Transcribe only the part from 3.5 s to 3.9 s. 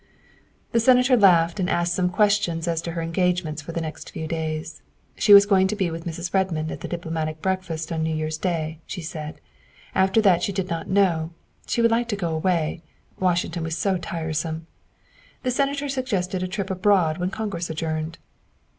for the